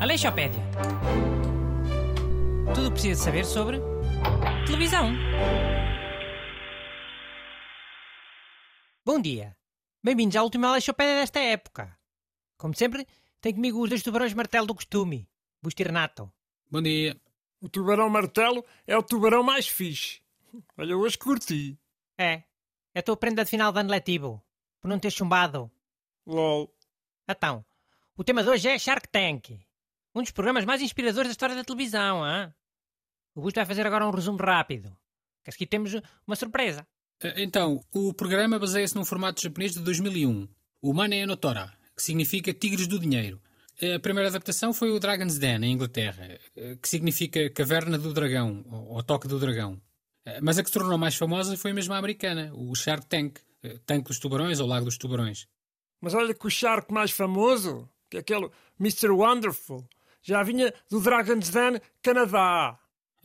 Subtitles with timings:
[0.00, 0.62] Aleixopédia.
[2.74, 3.80] Tudo o que precisa saber sobre
[4.66, 5.12] televisão.
[9.04, 9.56] Bom dia.
[10.02, 11.98] Bem-vindos à última Aleixopédia desta época.
[12.56, 13.06] Como sempre,
[13.40, 15.28] tem comigo os dois tubarões martelo do costume.
[15.62, 16.32] Busto e Renato.
[16.70, 17.20] Bom dia.
[17.60, 20.20] O tubarão martelo é o tubarão mais fixe.
[20.78, 21.78] Olha, hoje curti.
[22.16, 22.42] É,
[22.96, 24.42] é a tua prenda de final de ano letivo.
[24.80, 25.70] Por não ter chumbado.
[26.26, 26.72] LOL.
[27.28, 27.62] Então,
[28.16, 29.60] o tema de hoje é Shark Tank.
[30.14, 32.54] Um dos programas mais inspiradores da história da televisão, hein?
[33.34, 34.96] O Busto vai fazer agora um resumo rápido.
[35.44, 35.92] Que a seguir temos
[36.26, 36.86] uma surpresa.
[37.22, 40.48] Eh, Então, o programa baseia-se num formato japonês de 2001,
[40.80, 43.38] o Mane no Tora, que significa Tigres do Dinheiro.
[43.94, 48.64] A primeira adaptação foi o Dragon's Den, em Inglaterra, eh, que significa Caverna do Dragão,
[48.70, 49.78] ou ou Toque do Dragão.
[50.26, 53.38] Eh, Mas a que se tornou mais famosa foi mesmo a americana, o Shark Tank,
[53.62, 55.48] eh, Tanque dos Tubarões ou Lago dos Tubarões.
[56.00, 59.10] Mas olha que o Shark mais famoso, que é aquele Mr.
[59.10, 59.88] Wonderful,
[60.20, 62.78] já vinha do Dragon's Den, Canadá.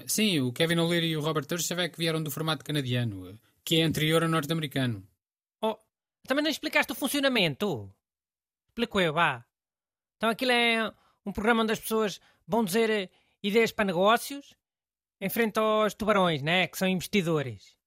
[0.06, 1.46] Sim, o Kevin O'Leary e o Robert
[1.78, 5.06] é que vieram do formato canadiano, eh, que é anterior ao norte-americano.
[5.62, 5.78] Oh,
[6.28, 7.92] também não explicaste o funcionamento.
[8.70, 9.44] Explico eu, vá.
[10.18, 10.94] Então aquilo é
[11.26, 13.10] um programa onde as pessoas vão dizer
[13.44, 14.56] ideias para negócios
[15.22, 16.68] em frente aos tubarões, né?
[16.68, 17.78] Que são investidores.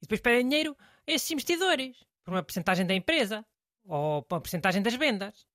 [0.00, 2.02] E depois pedem dinheiro a esses investidores.
[2.24, 3.46] Por uma porcentagem da empresa.
[3.84, 5.46] Ou por uma porcentagem das vendas.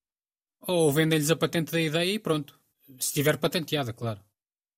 [0.62, 2.62] Ou vendem-lhes a patente da ideia e pronto.
[2.86, 4.24] Se estiver patenteada, claro.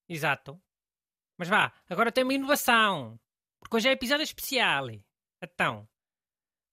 [0.07, 0.59] Exato.
[1.37, 3.19] Mas vá, agora tem uma inovação.
[3.59, 4.87] Porque hoje é episódio especial.
[5.41, 5.87] Então,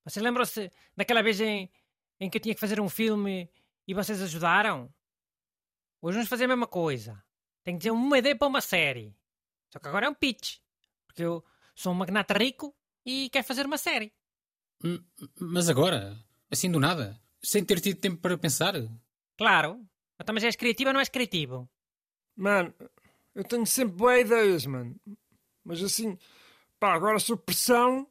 [0.05, 1.71] vocês lembram-se daquela vez em,
[2.21, 3.51] em que eu tinha que fazer um filme
[3.87, 4.93] e vocês ajudaram?
[6.01, 7.23] Hoje vamos fazer a mesma coisa.
[7.65, 9.17] Tenho que dizer uma ideia para uma série.
[9.77, 10.57] Só que agora é um pitch.
[11.07, 12.75] Porque eu sou um magnata rico
[13.05, 14.11] e quero fazer uma série.
[15.39, 16.17] Mas agora?
[16.51, 17.21] Assim do nada?
[17.43, 18.73] Sem ter tido tempo para pensar?
[19.37, 19.87] Claro.
[20.19, 21.69] Então, mas és criativo ou não és criativo?
[22.35, 22.73] Mano,
[23.35, 24.99] eu tenho sempre boas ideias, mano.
[25.63, 26.17] Mas assim,
[26.81, 28.09] pá, agora sob pressão.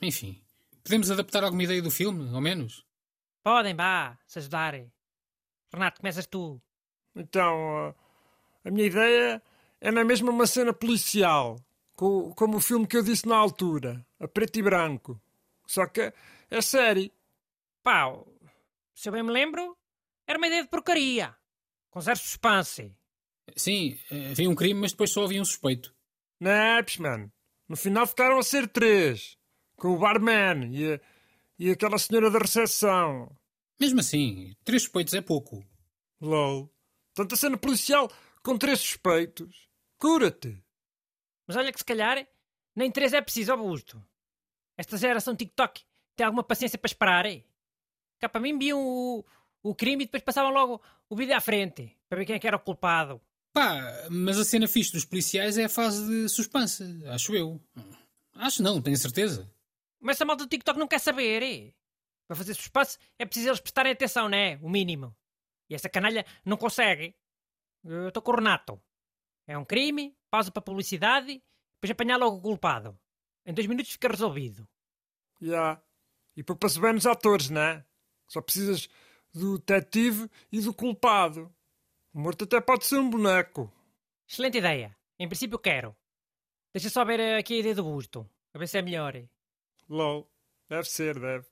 [0.00, 0.42] Enfim,
[0.82, 2.86] podemos adaptar alguma ideia do filme, ao menos?
[3.42, 4.90] Podem, vá, se ajudarem.
[5.70, 6.58] Renato, começas tu.
[7.14, 7.94] Então,
[8.64, 9.42] a minha ideia
[9.82, 11.58] é na mesma uma cena policial,
[11.94, 15.20] co- como o filme que eu disse na altura, a preto e branco.
[15.66, 16.12] Só que
[16.50, 17.12] é série.
[17.82, 18.06] Pá,
[18.94, 19.76] se eu bem me lembro,
[20.26, 21.34] era uma ideia de porcaria.
[21.90, 22.94] Com zero suspense.
[23.56, 23.98] Sim,
[24.30, 25.92] havia um crime, mas depois só havia um suspeito.
[26.40, 27.30] Naps, mano.
[27.68, 29.36] No final ficaram a ser três.
[29.76, 31.00] Com o barman e, a-
[31.58, 33.34] e aquela senhora da recepção.
[33.80, 35.64] Mesmo assim, três suspeitos é pouco.
[36.20, 36.72] LOL.
[37.14, 38.08] Tanta cena policial
[38.44, 39.68] com três suspeitos.
[40.02, 40.60] Cura-te.
[41.46, 42.26] Mas olha que se calhar
[42.74, 44.04] nem três é preciso, Augusto.
[44.76, 45.80] Esta geração TikTok
[46.16, 47.44] tem alguma paciência para esperar, é?
[48.18, 49.24] Cá para mim viam o,
[49.62, 52.48] o crime e depois passavam logo o vídeo à frente para ver quem é que
[52.48, 53.20] era o culpado.
[53.52, 57.60] Pá, mas a cena fixe dos policiais é a fase de suspense, acho eu.
[58.34, 59.48] Acho não, tenho certeza.
[60.00, 61.72] Mas essa malta do TikTok não quer saber, é?
[62.26, 64.58] Para fazer suspense é preciso eles prestarem atenção, né?
[64.62, 65.14] O mínimo.
[65.70, 67.14] E essa canalha não consegue.
[67.84, 68.82] Eu estou com o Renato.
[69.46, 71.42] É um crime, pausa para publicidade,
[71.74, 72.98] depois apanhar logo o culpado.
[73.44, 74.66] Em dois minutos fica resolvido.
[75.40, 75.82] Já.
[76.36, 77.84] E poupa-se bem nos atores, né?
[78.28, 78.88] Só precisas
[79.34, 81.52] do detetive e do culpado.
[82.14, 83.72] O morto até pode ser um boneco.
[84.28, 84.96] Excelente ideia.
[85.18, 85.96] Em princípio quero.
[86.72, 88.28] Deixa só ver aqui a ideia do busto.
[88.54, 89.14] A ver se é melhor.
[89.88, 90.30] LOL.
[90.68, 91.46] Deve ser, deve.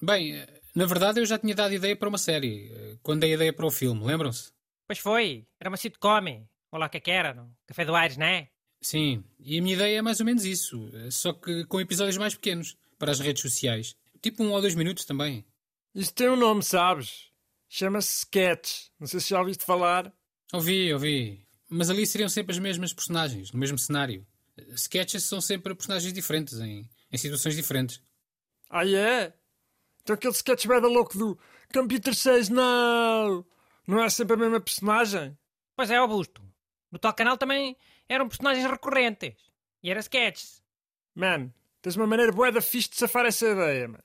[0.00, 3.52] Bem, na verdade eu já tinha dado ideia para uma série, quando dei a ideia
[3.52, 4.52] para o filme, lembram-se?
[4.86, 5.46] Pois foi.
[5.58, 6.46] Era uma sitcom.
[6.72, 7.34] Olha lá o que é que era.
[7.34, 8.48] No Café do Aires, não é?
[8.80, 12.34] Sim, e a minha ideia é mais ou menos isso, só que com episódios mais
[12.34, 13.94] pequenos, para as redes sociais.
[14.22, 15.44] Tipo um ou dois minutos também.
[15.94, 17.30] Isso tem um nome, sabes?
[17.68, 18.88] Chama-se Sketch.
[18.98, 20.12] Não sei se já ouviste falar.
[20.52, 21.46] Ouvi, ouvi.
[21.68, 24.26] Mas ali seriam sempre as mesmas personagens, no mesmo cenário.
[24.74, 28.02] Sketches são sempre personagens diferentes, em, em situações diferentes.
[28.68, 29.32] Ah, é?
[30.02, 31.38] Então aquele sketch bem da louco do
[31.72, 33.44] Computer says no!
[33.86, 35.36] Não é sempre a mesma personagem?
[35.76, 36.42] Pois é, Augusto.
[36.90, 37.76] No tal canal também
[38.08, 39.34] eram personagens recorrentes.
[39.82, 40.62] E era sketches.
[41.14, 44.02] Man, tens uma maneira boa da fixe de safar essa ideia, man.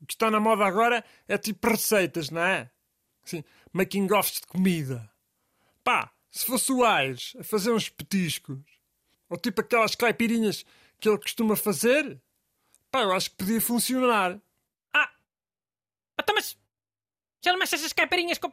[0.00, 2.70] O que está na moda agora é tipo receitas, não é?
[3.24, 5.10] Assim, making-offs de comida.
[5.82, 8.58] Pá, se fosse o Aires a fazer uns petiscos,
[9.28, 10.64] ou tipo aquelas caipirinhas
[11.00, 12.20] que ele costuma fazer,
[12.90, 14.40] pá, eu acho que podia funcionar.
[14.92, 15.10] Ah!
[16.20, 16.56] Então, mas...
[17.40, 18.52] Já não mexes essas caipirinhas com...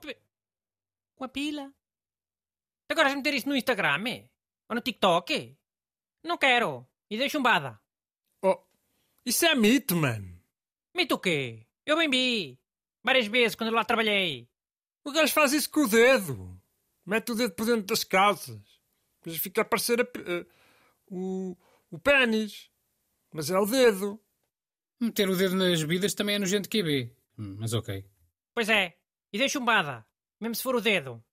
[1.16, 1.74] Com a pila?
[2.92, 4.04] Agora vais meter isso no Instagram?
[4.10, 4.30] é?
[4.68, 5.34] Ou no TikTok?
[5.34, 6.28] é?
[6.28, 6.86] Não quero.
[7.10, 7.80] E deixa chumbada.
[8.44, 8.62] Oh,
[9.26, 10.22] isso é mito, man.
[10.94, 11.66] Mito o quê?
[11.86, 12.60] Eu bem vi.
[13.02, 14.50] Várias vezes quando eu lá trabalhei.
[15.06, 16.62] O gajo faz isso com o dedo.
[17.06, 18.62] Mete o dedo por dentro das calças.
[19.20, 20.46] Depois fica a aparecer a, a,
[21.08, 21.58] o,
[21.90, 22.70] o pênis.
[23.34, 24.22] Mas é o dedo.
[25.00, 27.16] Meter o dedo nas bebidas também é nojento que QB.
[27.40, 28.06] Hum, mas ok.
[28.54, 28.98] Pois é.
[29.32, 30.06] E dei chumbada.
[30.42, 31.24] Mesmo se for o dedo.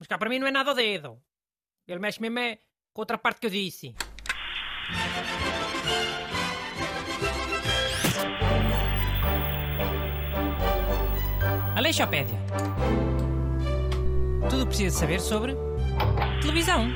[0.00, 1.22] Mas cá para mim não é nada o dedo.
[1.86, 2.58] Ele mexe mesmo é
[2.94, 3.94] com outra parte que eu disse.
[11.76, 12.38] Aleixopédia.
[14.48, 15.54] Tudo precisa saber sobre
[16.40, 16.88] televisão.